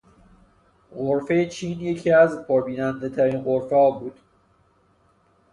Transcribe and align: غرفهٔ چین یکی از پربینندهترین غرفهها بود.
غرفهٔ 0.95 1.45
چین 1.49 1.79
یکی 1.81 2.11
از 2.11 2.47
پربینندهترین 2.47 3.41
غرفهها 3.41 3.91
بود. 3.91 4.19